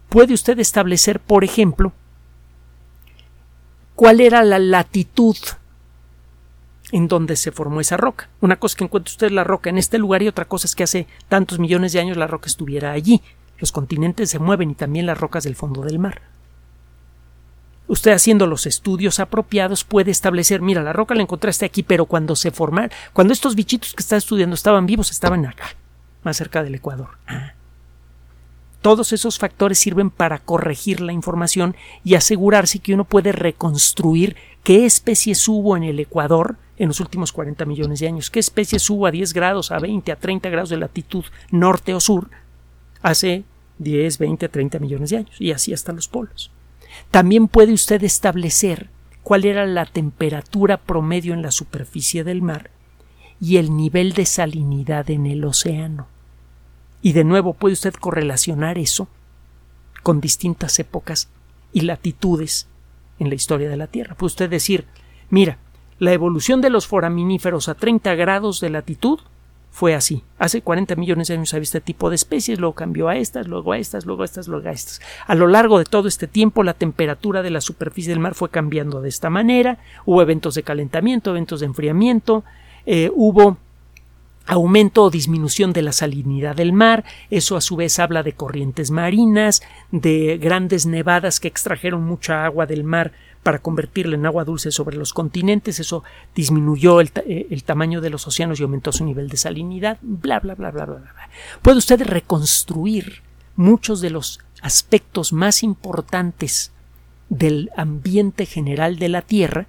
[0.10, 1.93] puede usted establecer, por ejemplo,
[3.95, 5.38] cuál era la latitud
[6.91, 8.27] en donde se formó esa roca.
[8.41, 10.75] Una cosa es que encuentre usted la roca en este lugar y otra cosa es
[10.75, 13.21] que hace tantos millones de años la roca estuviera allí.
[13.63, 16.21] Los continentes se mueven y también las rocas del fondo del mar.
[17.88, 22.36] Usted haciendo los estudios apropiados puede establecer, mira, la roca la encontraste aquí, pero cuando
[22.36, 25.63] se formaron, cuando estos bichitos que está estudiando estaban vivos, estaban acá,
[26.23, 27.12] más cerca del Ecuador.
[27.26, 27.54] Ah.
[28.82, 31.73] Todos esos factores sirven para corregir la información
[32.04, 37.32] y asegurarse que uno puede reconstruir qué especies hubo en el Ecuador en los últimos
[37.32, 40.69] 40 millones de años, qué especies hubo a 10 grados, a 20, a 30 grados
[40.69, 42.30] de latitud norte o sur
[43.02, 43.45] hace
[43.79, 46.51] 10, 20, 30 millones de años y así hasta los polos.
[47.12, 48.89] También puede usted establecer
[49.23, 52.71] cuál era la temperatura promedio en la superficie del mar
[53.39, 56.07] y el nivel de salinidad en el océano.
[57.01, 59.07] Y de nuevo puede usted correlacionar eso
[60.03, 61.29] con distintas épocas
[61.71, 62.67] y latitudes
[63.19, 64.15] en la historia de la Tierra.
[64.15, 64.86] Puede usted decir,
[65.29, 65.57] mira,
[65.99, 69.19] la evolución de los foraminíferos a 30 grados de latitud
[69.73, 70.23] fue así.
[70.38, 73.71] Hace 40 millones de años había este tipo de especies, luego cambió a estas, luego
[73.71, 75.01] a estas, luego a estas, luego a estas.
[75.25, 78.49] A lo largo de todo este tiempo la temperatura de la superficie del mar fue
[78.49, 82.43] cambiando de esta manera, hubo eventos de calentamiento, eventos de enfriamiento,
[82.86, 83.57] eh, hubo
[84.45, 88.91] aumento o disminución de la salinidad del mar, eso a su vez habla de corrientes
[88.91, 93.12] marinas, de grandes nevadas que extrajeron mucha agua del mar
[93.43, 96.03] para convertirla en agua dulce sobre los continentes, eso
[96.34, 100.39] disminuyó el, eh, el, tamaño de los océanos y aumentó su nivel de salinidad, bla,
[100.39, 101.29] bla, bla, bla, bla, bla.
[101.62, 103.21] Puede usted reconstruir
[103.56, 106.71] muchos de los aspectos más importantes
[107.29, 109.67] del ambiente general de la Tierra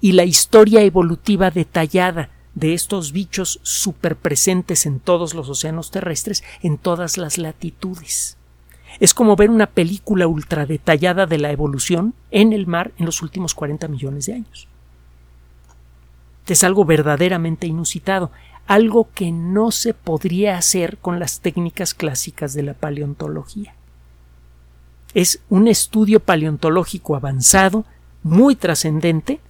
[0.00, 6.78] y la historia evolutiva detallada de estos bichos superpresentes en todos los océanos terrestres, en
[6.78, 8.36] todas las latitudes.
[8.98, 13.22] Es como ver una película ultra detallada de la evolución en el mar en los
[13.22, 14.68] últimos 40 millones de años.
[16.46, 18.32] Es algo verdaderamente inusitado,
[18.66, 23.74] algo que no se podría hacer con las técnicas clásicas de la paleontología.
[25.14, 27.84] Es un estudio paleontológico avanzado,
[28.22, 29.40] muy trascendente,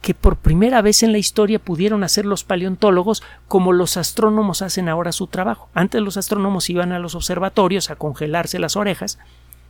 [0.00, 4.88] que por primera vez en la historia pudieron hacer los paleontólogos como los astrónomos hacen
[4.88, 5.68] ahora su trabajo.
[5.74, 9.18] Antes los astrónomos iban a los observatorios a congelarse las orejas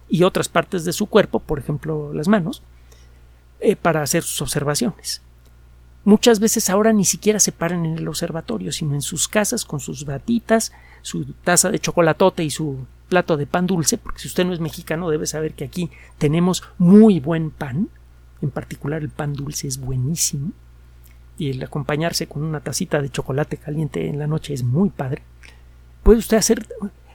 [0.08, 2.62] y otras partes de su cuerpo, por ejemplo las manos,
[3.60, 5.22] eh, para hacer sus observaciones.
[6.04, 9.80] Muchas veces ahora ni siquiera se paran en el observatorio, sino en sus casas con
[9.80, 14.44] sus batitas, su taza de chocolatote y su plato de pan dulce, porque si usted
[14.44, 17.88] no es mexicano debe saber que aquí tenemos muy buen pan,
[18.42, 20.53] en particular el pan dulce es buenísimo,
[21.38, 25.22] y el acompañarse con una tacita de chocolate caliente en la noche es muy padre.
[26.03, 26.66] Puede usted hacer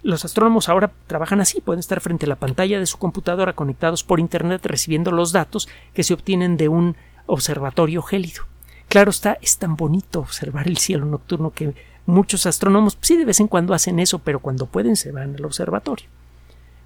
[0.03, 4.03] los astrónomos ahora trabajan así, pueden estar frente a la pantalla de su computadora conectados
[4.03, 6.95] por Internet recibiendo los datos que se obtienen de un
[7.27, 8.43] observatorio gélido.
[8.89, 11.73] Claro está, es tan bonito observar el cielo nocturno que
[12.05, 15.45] Muchos astrónomos sí de vez en cuando hacen eso, pero cuando pueden se van al
[15.45, 16.07] observatorio.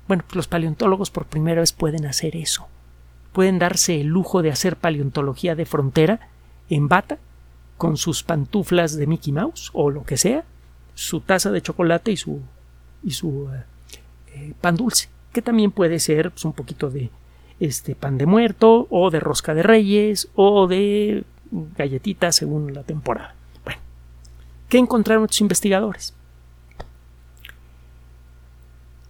[0.08, 2.68] Bueno, pues los paleontólogos por primera vez pueden hacer eso.
[3.36, 6.30] Pueden darse el lujo de hacer paleontología de frontera
[6.70, 7.18] en bata,
[7.78, 10.46] con sus pantuflas de Mickey Mouse o lo que sea,
[10.94, 12.40] su taza de chocolate y su,
[13.04, 13.64] y su eh,
[14.36, 17.10] eh, pan dulce, que también puede ser pues, un poquito de
[17.60, 21.26] este pan de muerto o de rosca de reyes o de
[21.78, 23.36] galletitas según la temporada.
[24.70, 26.14] ¿Qué encontraron estos investigadores?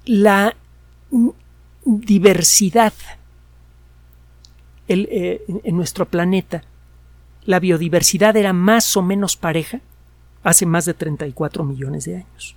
[0.03, 0.55] La
[1.85, 2.93] diversidad
[4.87, 6.63] eh, en nuestro planeta,
[7.43, 9.81] la biodiversidad era más o menos pareja
[10.43, 12.55] hace más de 34 millones de años.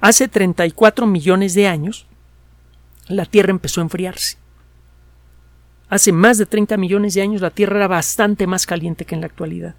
[0.00, 2.06] Hace 34 millones de años,
[3.06, 4.38] la Tierra empezó a enfriarse.
[5.88, 9.20] Hace más de 30 millones de años la Tierra era bastante más caliente que en
[9.20, 9.74] la actualidad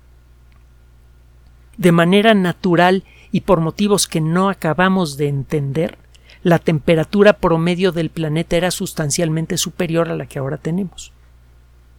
[1.81, 5.97] de manera natural y por motivos que no acabamos de entender,
[6.43, 11.11] la temperatura promedio del planeta era sustancialmente superior a la que ahora tenemos.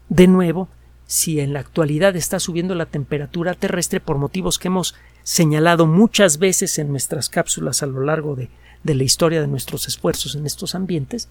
[0.08, 0.68] De nuevo,
[1.06, 6.38] si en la actualidad está subiendo la temperatura terrestre por motivos que hemos señalado muchas
[6.38, 8.50] veces en nuestras cápsulas a lo largo de,
[8.82, 11.28] la historia de nuestros esfuerzos en estos ambientes,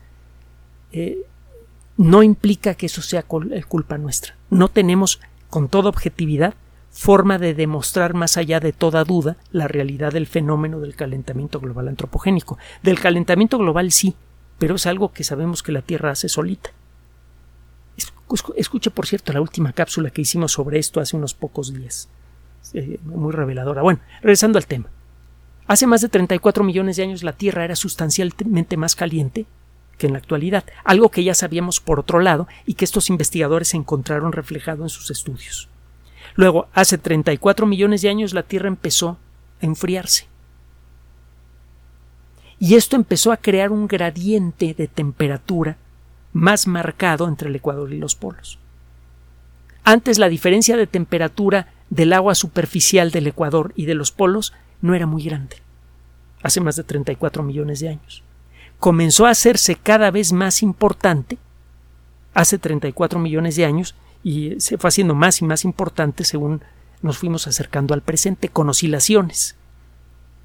[0.94, 1.26] eh,
[1.98, 4.36] no implica que eso sea culpa nuestra.
[4.50, 5.20] No tenemos
[5.50, 6.54] con toda objetividad
[6.92, 11.88] forma de demostrar más allá de toda duda la realidad del fenómeno del calentamiento global
[11.88, 12.58] antropogénico.
[12.84, 14.16] Del calentamiento global sí,
[14.60, 16.72] pero es algo que sabemos que la Tierra hace solita.
[18.56, 22.10] Escuche, por cierto, la última cápsula que hicimos sobre esto hace unos pocos días.
[22.74, 23.82] Eh, muy reveladora.
[23.82, 24.90] Bueno, regresando al tema.
[25.68, 29.46] Hace más de 34 millones de años la Tierra era sustancialmente más caliente
[29.98, 33.74] que en la actualidad, algo que ya sabíamos por otro lado y que estos investigadores
[33.74, 35.71] encontraron reflejado en sus estudios.
[36.36, 40.28] Luego, hace 34 millones de años la Tierra empezó a enfriarse.
[42.60, 45.78] Y esto empezó a crear un gradiente de temperatura
[46.34, 48.60] más marcado entre el Ecuador y los polos.
[49.84, 54.94] Antes la diferencia de temperatura del agua superficial del Ecuador y de los polos no
[54.94, 55.58] era muy grande,
[56.44, 58.24] hace más de 34 millones de años.
[58.80, 61.38] Comenzó a hacerse cada vez más importante
[62.34, 66.62] hace 34 millones de años y se fue haciendo más y más importante según
[67.02, 69.56] nos fuimos acercando al presente con oscilaciones.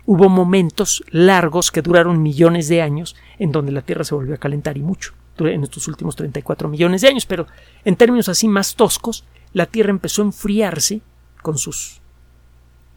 [0.06, 4.38] Hubo momentos largos que duraron millones de años en donde la Tierra se volvió a
[4.38, 7.46] calentar y mucho, en estos últimos 34 millones de años, pero
[7.84, 11.00] en términos así más toscos, la Tierra empezó a enfriarse
[11.42, 12.00] con sus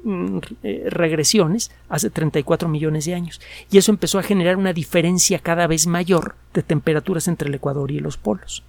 [0.04, 5.40] mm, eh, regresiones hace 34 millones de años y eso empezó a generar una diferencia
[5.40, 8.64] cada vez mayor de temperaturas entre el Ecuador y los polos.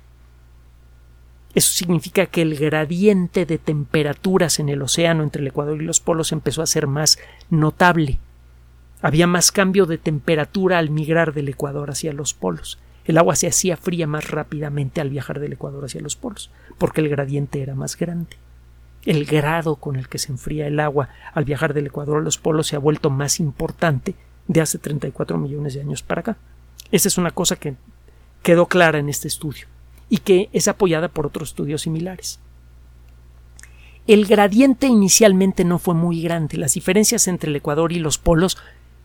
[1.55, 6.01] Eso significa que el gradiente de temperaturas en el océano entre el Ecuador y los
[6.01, 7.19] polos empezó a ser más
[7.51, 8.21] notable.
[9.03, 12.79] Había más cambio de temperatura al migrar del Ecuador hacia los polos.
[13.05, 17.01] El agua se hacía fría más rápidamente al viajar del Ecuador hacia los polos, porque
[17.01, 18.37] el gradiente era más grande.
[19.05, 22.39] El grado con el que se enfría el agua al viajar del Ecuador a los
[22.39, 24.15] polos se ha vuelto más importante
[24.47, 26.37] de hace 34 millones de años para acá.
[26.93, 27.75] Esa es una cosa que
[28.43, 29.67] quedó clara en este estudio
[30.11, 32.41] y que es apoyada por otros estudios similares.
[34.07, 38.59] El gradiente inicialmente no fue muy grande, las diferencias entre el Ecuador y los polos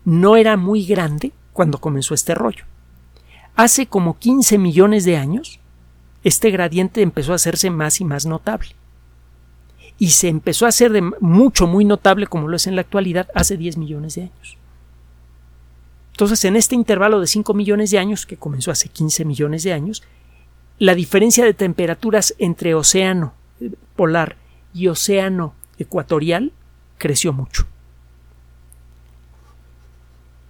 [0.04, 2.64] no era muy grande cuando comenzó este rollo.
[3.54, 5.60] Hace como 15 millones de años,
[6.24, 8.70] este gradiente empezó a hacerse más y más notable.
[9.98, 13.28] Y se empezó a hacer de mucho, muy notable como lo es en la actualidad
[13.34, 14.58] hace 10 millones de años.
[16.10, 19.72] Entonces, en este intervalo de 5 millones de años, que comenzó hace 15 millones de
[19.72, 20.02] años,
[20.78, 23.34] la diferencia de temperaturas entre océano
[23.96, 24.36] polar
[24.74, 26.52] y océano ecuatorial
[26.98, 27.66] creció mucho.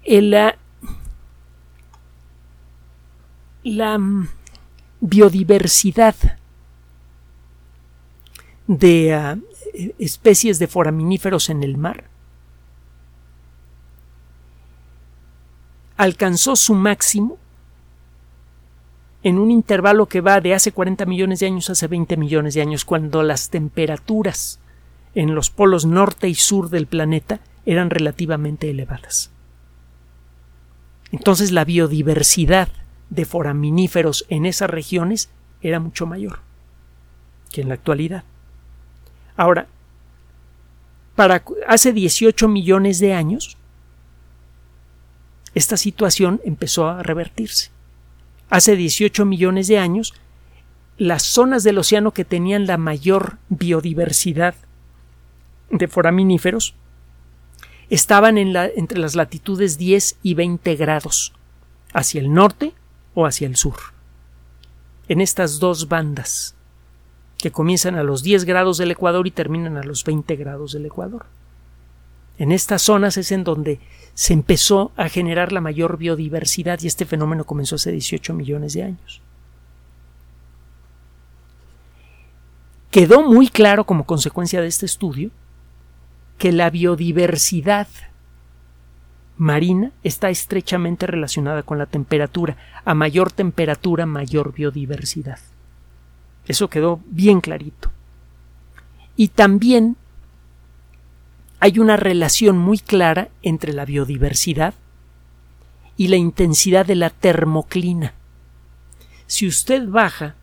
[0.05, 0.57] La,
[3.63, 4.01] la
[5.01, 6.15] biodiversidad
[8.67, 9.39] de ah,
[9.99, 12.05] especies de foraminíferos en el mar
[15.97, 17.39] alcanzó su máximo
[19.23, 22.55] en un intervalo que va de hace 40 millones de años a hace 20 millones
[22.55, 24.61] de años, cuando las temperaturas
[25.15, 29.31] en los polos norte y sur del planeta eran relativamente elevadas.
[31.11, 32.69] Entonces la biodiversidad
[33.11, 35.31] de foraminíferos en esas regiones
[35.63, 36.41] era mucho mayor
[37.53, 38.25] que en la actualidad.
[39.37, 39.67] Ahora,
[41.15, 43.57] para hace 18 millones de años,
[45.55, 47.71] esta situación empezó a revertirse.
[48.49, 50.15] Hace 18 millones de años,
[50.99, 54.55] las zonas del océano que tenían la mayor biodiversidad
[55.71, 56.75] de foraminíferos
[57.91, 61.33] estaban entre las latitudes 10 y 20 grados,
[61.93, 62.73] hacia el norte
[63.15, 63.77] o hacia el sur.
[65.09, 66.57] En estas dos bandas,
[67.39, 70.87] que comienzan a los 10 grados del Ecuador y terminan a los 20 grados del
[70.87, 71.27] Ecuador.
[72.39, 73.81] En estas zonas es en donde
[74.15, 78.83] se empezó a generar la mayor biodiversidad y este fenómeno comenzó hace 18 millones de
[78.83, 79.23] años.
[82.91, 85.31] Quedó muy claro como consecuencia de este estudio
[86.39, 87.89] que la biodiversidad
[89.37, 92.57] marina está estrechamente relacionada con la temperatura.
[92.85, 95.39] A mayor temperatura, mayor biodiversidad.
[96.47, 97.91] Eso quedó bien clarito.
[99.17, 99.97] Y también
[101.67, 104.75] hay una relación muy clara entre la biodiversidad
[105.97, 108.15] y la intensidad de la termoclina.
[109.27, 110.37] Si usted baja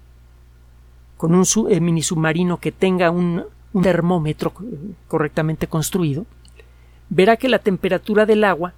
[1.16, 4.52] con un eh, mini submarino que tenga un, un termómetro
[5.08, 6.26] correctamente construido,
[7.08, 8.74] verá que la temperatura del agua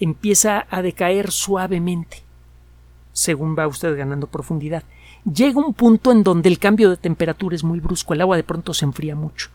[0.00, 2.22] empieza a decaer suavemente
[3.12, 4.84] según va usted ganando profundidad.
[5.30, 8.44] Llega un punto en donde el cambio de temperatura es muy brusco, el agua de
[8.44, 9.50] pronto se enfría mucho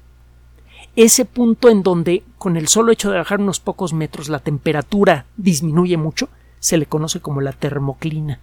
[0.96, 5.26] ese punto en donde con el solo hecho de bajar unos pocos metros la temperatura
[5.38, 8.40] disminuye mucho, se le conoce como la termoclina.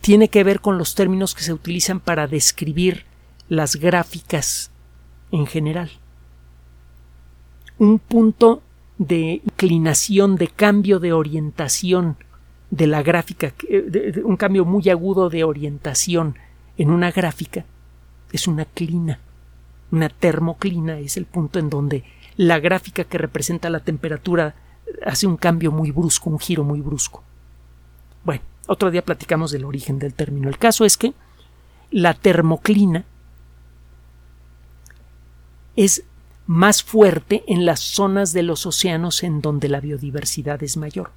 [0.00, 3.04] Tiene que ver con los términos que se utilizan para describir
[3.48, 4.70] las gráficas
[5.32, 5.90] en general.
[7.78, 8.62] Un punto
[8.96, 12.16] de inclinación, de cambio de orientación
[12.70, 13.54] de la gráfica,
[14.24, 16.36] un cambio muy agudo de orientación
[16.76, 17.64] en una gráfica,
[18.32, 19.20] es una clina.
[19.90, 22.04] Una termoclina es el punto en donde
[22.36, 24.54] la gráfica que representa la temperatura
[25.04, 27.22] hace un cambio muy brusco, un giro muy brusco.
[28.24, 30.48] Bueno, otro día platicamos del origen del término.
[30.48, 31.14] El caso es que
[31.90, 33.04] la termoclina
[35.76, 36.04] es
[36.46, 41.10] más fuerte en las zonas de los océanos en donde la biodiversidad es mayor.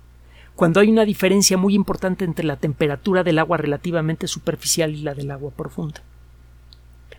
[0.56, 5.16] Cuando hay una diferencia muy importante entre la temperatura del agua relativamente superficial y la
[5.16, 6.02] del agua profunda.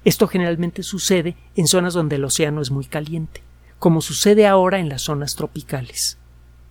[0.05, 3.43] Esto generalmente sucede en zonas donde el océano es muy caliente,
[3.79, 6.19] como sucede ahora en las zonas tropicales,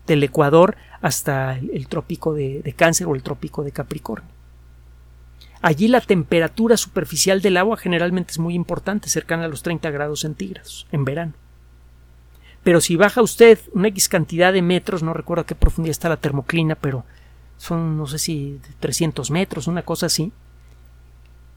[0.08, 4.30] del Ecuador hasta el, trópico de, de Cáncer o el trópico de Capricornio.
[5.62, 10.22] Allí la temperatura superficial del agua generalmente es muy importante, cercana a los 30 grados
[10.22, 11.34] centígrados en verano.
[12.63, 16.10] Pero si baja usted una X cantidad de metros, no recuerdo a qué profundidad está
[16.10, 17.06] la termoclina, pero
[17.58, 20.32] son no sé si 300 metros, una cosa así,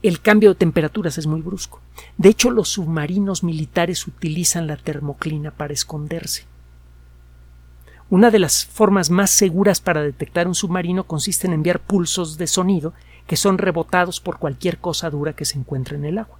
[0.08, 1.80] el cambio de temperaturas es muy brusco.
[2.18, 6.44] De hecho, los submarinos militares utilizan la termoclina para esconderse.
[8.10, 12.46] Una de las formas más seguras para detectar un submarino consiste en enviar pulsos de
[12.46, 12.92] sonido
[13.26, 16.38] que son rebotados por cualquier cosa dura que se encuentre en el agua.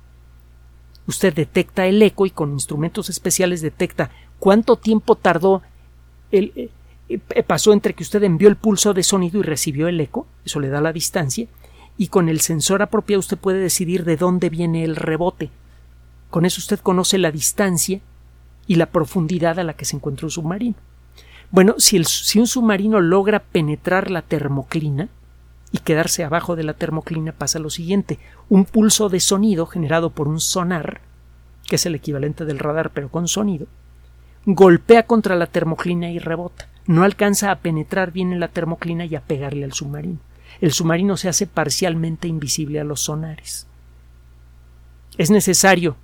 [1.07, 5.63] Usted detecta el eco y con instrumentos especiales detecta cuánto tiempo tardó
[6.31, 6.71] el, eh,
[7.09, 10.61] eh, pasó entre que usted envió el pulso de sonido y recibió el eco, eso
[10.61, 11.47] le da la distancia,
[11.97, 15.51] y con el sensor apropiado usted puede decidir de dónde viene el rebote.
[16.31, 18.01] Con eso usted conoce la distancia
[18.67, 20.75] y la profundidad a la que se encuentra un submarino.
[21.51, 21.99] Bueno, si,
[22.39, 25.09] un submarino logra penetrar la termoclina
[25.71, 28.19] y quedarse abajo de la termoclina pasa lo siguiente
[28.49, 31.01] un pulso de sonido generado por un sonar,
[31.69, 33.67] que es el equivalente del radar pero con sonido,
[34.47, 36.69] golpea contra la termoclina y rebota.
[36.87, 40.19] No alcanza a penetrar bien en la termoclina y a pegarle al submarino
[40.61, 43.67] el submarino se hace parcialmente invisible a los sonares.
[45.17, 45.97] Es necesario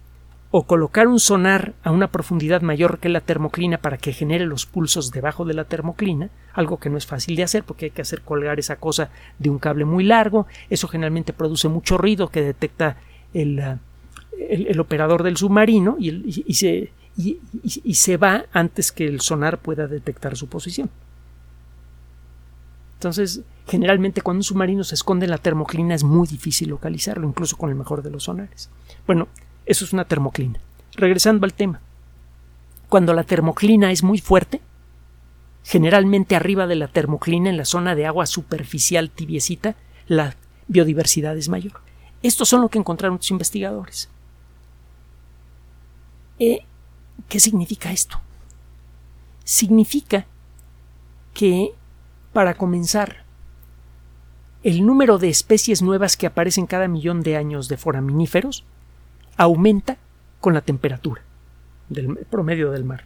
[0.53, 4.67] o colocar un sonar a una profundidad mayor que la termoclina para que genere los
[4.67, 8.03] pulsos debajo de la termoclina, algo que no es fácil de hacer porque hay que
[8.03, 12.43] hacer colgar esa cosa de un cable muy largo, eso generalmente produce mucho ruido que
[12.43, 12.97] detecta
[13.33, 13.79] el, uh,
[14.49, 20.37] el, operador del submarino y, se, y se va antes que el sonar pueda detectar
[20.37, 20.91] su posición.
[23.01, 27.57] Entonces, generalmente cuando un submarino se esconde en la termoclina es muy difícil localizarlo, incluso
[27.57, 28.69] con el mejor de los sonares.
[29.07, 29.27] Bueno,
[29.65, 30.61] eso es una termoclina.
[30.97, 31.81] Regresando al tema.
[32.91, 34.61] Cuando la termoclina es muy fuerte,
[35.65, 39.77] generalmente arriba de la termoclina, en la zona de agua superficial tibiecita,
[40.07, 40.37] la
[40.69, 41.81] biodiversidad es mayor.
[42.23, 44.11] Estos son lo que encontraron los investigadores.
[46.39, 46.67] Eh,
[47.31, 48.21] ¿Qué significa esto?
[49.43, 50.27] Significa
[51.33, 51.73] que,
[52.33, 53.25] para comenzar,
[54.63, 58.65] el número de especies nuevas que aparecen cada millón de años de foraminíferos
[59.37, 59.97] aumenta
[60.41, 61.23] con la temperatura
[61.89, 63.05] del promedio del mar.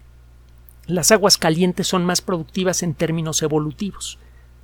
[0.86, 4.18] Las aguas calientes son más productivas en términos evolutivos.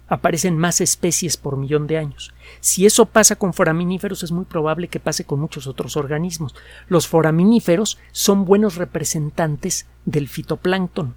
[0.09, 2.35] Aparecen más especies por millón de años.
[2.59, 6.57] Si eso pasa con foraminíferos, es muy probable que pase con muchos otros organismos.
[6.89, 11.15] Los foraminíferos son buenos representantes del fitoplancton.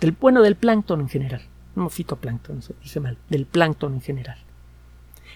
[0.00, 1.42] Del bueno del plancton en general.
[1.78, 4.38] No fitoplancton, se dice mal, del plancton en general.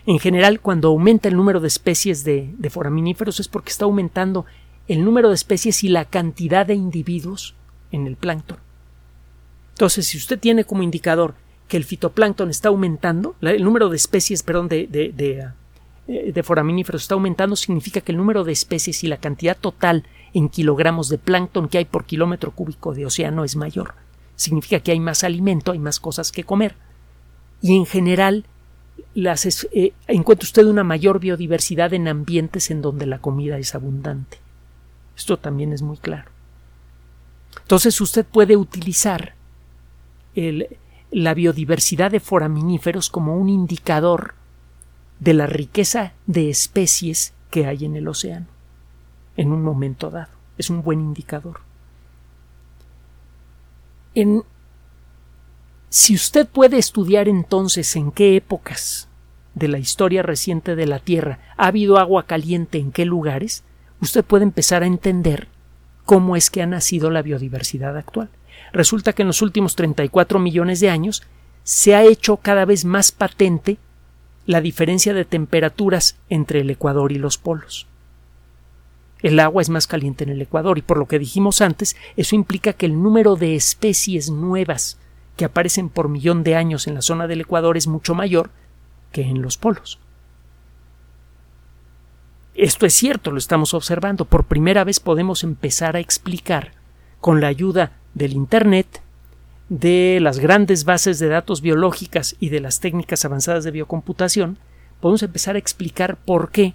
[0.07, 4.45] En general, cuando aumenta el número de especies de, foraminíferos es porque está aumentando
[4.88, 7.55] el número de especies y la cantidad de individuos
[7.93, 8.59] en el plancton.
[9.74, 11.34] Entonces, si usted tiene como indicador
[11.68, 15.49] que el fitoplancton está aumentando, el número de especies, perdón, de, de, de,
[16.09, 20.05] eh, de, foraminíferos está aumentando, significa que el número de especies y la cantidad total
[20.34, 23.95] en kilogramos de plancton que hay por kilómetro cúbico de océano es mayor.
[24.43, 26.74] Significa que hay más alimento, hay más cosas que comer.
[27.61, 28.45] Y en general,
[29.14, 34.38] las, eh, encuentra usted una mayor biodiversidad en ambientes en donde la comida es abundante.
[35.16, 36.28] Esto también es muy claro.
[37.61, 39.34] Entonces usted puede utilizar
[40.34, 44.34] la biodiversidad de foraminíferos como un indicador
[45.20, 48.47] de la riqueza de especies que hay en el océano
[49.36, 50.32] en un momento dado.
[50.59, 51.61] Es un buen indicador.
[55.89, 59.09] Si usted puede estudiar entonces en qué épocas
[59.55, 63.65] de la historia reciente de la Tierra ha habido agua caliente en qué lugares,
[64.01, 65.49] usted puede empezar a entender
[66.05, 68.29] cómo es que ha nacido la biodiversidad actual.
[68.73, 71.23] Resulta que en los últimos 34 millones de años
[71.63, 73.79] se ha hecho cada vez más patente
[74.47, 77.87] la diferencia de temperaturas entre el Ecuador y los polos.
[79.23, 82.35] El agua es más caliente en el Ecuador y por lo que dijimos antes, eso
[82.35, 84.99] implica que el número de especies nuevas
[85.37, 88.51] que aparecen por millón de años en la zona del Ecuador es mucho mayor
[89.12, 89.99] que en los polos.
[92.55, 94.27] Esto es cierto, lo estamos observando.
[94.27, 96.73] Por primera vez podemos empezar a explicar,
[97.20, 99.01] con la ayuda del Internet,
[99.68, 104.59] de las grandes bases de datos biológicas y de las técnicas avanzadas de biocomputación,
[105.01, 106.75] podemos empezar a explicar por qué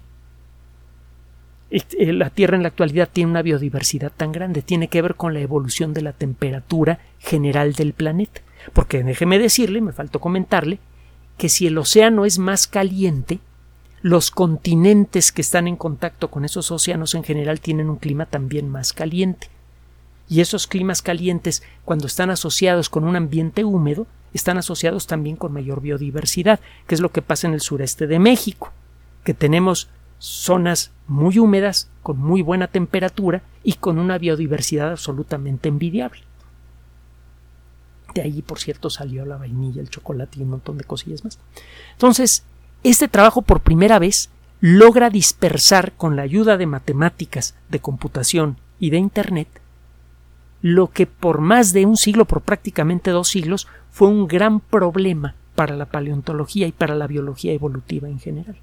[1.70, 4.62] la Tierra en la actualidad tiene una biodiversidad tan grande.
[4.62, 8.40] Tiene que ver con la evolución de la temperatura general del planeta.
[8.72, 10.78] Porque déjeme decirle, me faltó comentarle,
[11.36, 13.38] que si el océano es más caliente,
[14.02, 18.68] los continentes que están en contacto con esos océanos en general tienen un clima también
[18.68, 19.48] más caliente.
[20.28, 25.52] Y esos climas calientes, cuando están asociados con un ambiente húmedo, están asociados también con
[25.52, 28.72] mayor biodiversidad, que es lo que pasa en el sureste de México,
[29.24, 29.88] que tenemos
[30.18, 36.20] zonas muy húmedas, con muy buena temperatura y con una biodiversidad absolutamente envidiable.
[38.14, 41.38] De ahí, por cierto, salió la vainilla, el chocolate y un montón de cosillas más.
[41.92, 42.44] Entonces,
[42.82, 48.90] este trabajo por primera vez logra dispersar con la ayuda de matemáticas, de computación y
[48.90, 49.48] de Internet
[50.62, 55.34] lo que por más de un siglo, por prácticamente dos siglos, fue un gran problema
[55.54, 58.56] para la paleontología y para la biología evolutiva en general.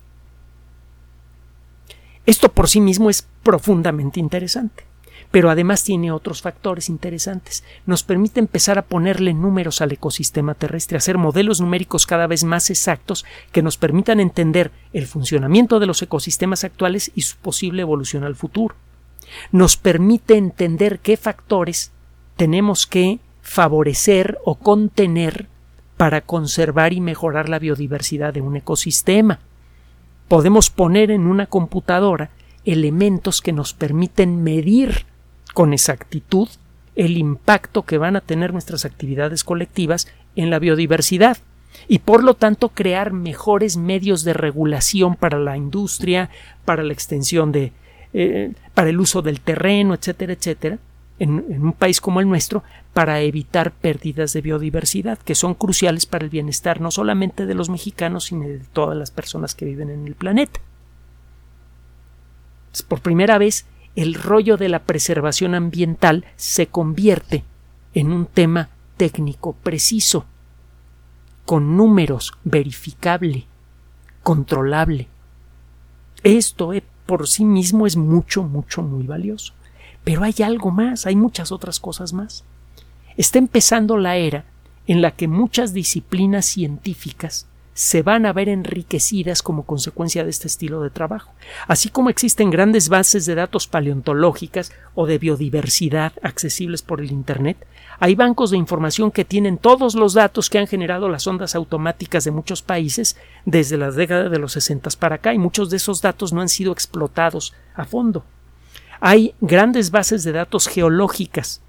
[2.26, 4.86] Esto por sí mismo es profundamente interesante
[5.32, 7.64] pero además tiene otros factores interesantes.
[7.86, 12.70] Nos permite empezar a ponerle números al ecosistema terrestre, hacer modelos numéricos cada vez más
[12.70, 18.24] exactos que nos permitan entender el funcionamiento de los ecosistemas actuales y su posible evolución
[18.24, 18.76] al futuro.
[19.52, 21.92] Nos permite entender qué factores
[22.38, 25.48] tenemos que favorecer o contener
[25.98, 29.40] para conservar y mejorar la biodiversidad de un ecosistema.
[30.28, 32.30] Podemos poner en una computadora
[32.66, 35.06] elementos que nos permiten medir
[35.54, 36.50] con exactitud
[36.96, 41.38] el impacto que van a tener nuestras actividades colectivas en la biodiversidad
[41.88, 46.30] y por lo tanto crear mejores medios de regulación para la industria,
[46.64, 47.74] para la extensión de,
[48.14, 50.78] eh, para el uso del terreno, etcétera, etcétera,
[51.20, 52.64] en, un país como el nuestro,
[52.94, 57.70] para evitar pérdidas de biodiversidad, que son cruciales para el bienestar no solamente de los
[57.70, 60.60] mexicanos, sino de todas las personas que viven en el planeta.
[62.88, 67.44] Por primera vez, el rollo de la preservación ambiental se convierte
[67.94, 70.26] en un tema técnico preciso,
[71.46, 73.46] con números, verificable,
[74.24, 75.08] controlable.
[76.24, 76.72] Esto
[77.06, 79.54] por sí mismo es mucho, mucho, muy valioso.
[80.06, 82.46] Pero hay algo más, hay muchas otras cosas más.
[83.18, 84.46] Está empezando la era
[84.88, 90.48] en la que muchas disciplinas científicas se van a ver enriquecidas como consecuencia de este
[90.48, 91.34] estilo de trabajo.
[91.68, 97.58] Así como existen grandes bases de datos paleontológicas o de biodiversidad accesibles por el Internet,
[98.00, 102.24] hay bancos de información que tienen todos los datos que han generado las ondas automáticas
[102.24, 106.02] de muchos países desde la década de los 60 para acá y muchos de esos
[106.02, 108.24] datos no han sido explotados a fondo.
[109.08, 111.62] Hay grandes bases de datos geológicas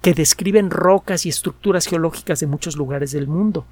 [0.00, 3.66] que describen rocas y estructuras geológicas de muchos lugares del mundo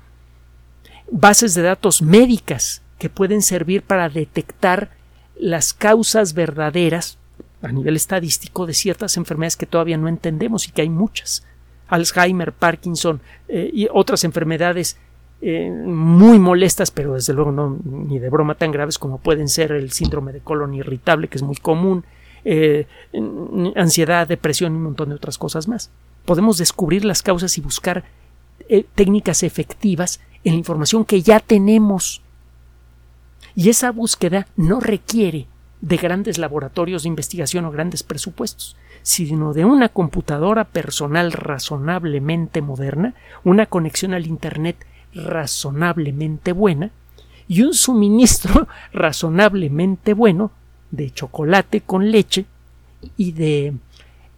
[1.11, 4.91] bases de datos médicas que pueden servir para detectar
[5.39, 7.19] las causas verdaderas
[7.63, 11.45] a nivel estadístico de ciertas enfermedades que todavía no entendemos y que hay muchas.
[11.89, 14.99] Alzheimer, Parkinson eh, y otras enfermedades
[15.41, 19.73] eh, muy molestas, pero desde luego no ni de broma tan graves como pueden ser
[19.73, 22.05] el síndrome de colon irritable, que es muy común,
[22.51, 22.87] eh,
[23.77, 25.91] ansiedad, depresión y un montón de otras cosas más.
[26.25, 28.05] Podemos descubrir las causas y buscar
[28.95, 32.23] técnicas efectivas en la información que ya tenemos.
[33.55, 35.47] Y esa búsqueda no requiere
[35.81, 43.15] de grandes laboratorios de investigación o grandes presupuestos, sino de una computadora personal razonablemente moderna,
[43.45, 44.85] una conexión al Internet
[45.15, 46.91] razonablemente buena
[47.47, 50.51] y un suministro razonablemente bueno
[50.91, 52.45] de chocolate con leche
[53.17, 53.75] y de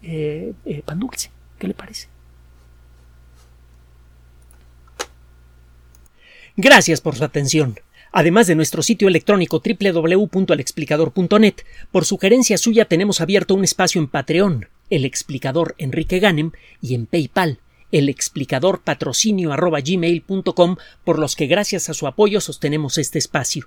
[0.03, 1.31] eh, eh, pan dulce.
[1.59, 2.09] ¿Qué le parece?
[6.57, 7.79] Gracias por su atención.
[8.13, 11.55] Además de nuestro sitio electrónico www.alexplicador.net,
[11.93, 16.51] por sugerencia suya tenemos abierto un espacio en Patreon, el explicador Enrique Ganem,
[16.83, 17.61] y en PayPal,
[17.93, 19.55] el explicador patrocinio
[21.05, 23.67] por los que gracias a su apoyo sostenemos este espacio.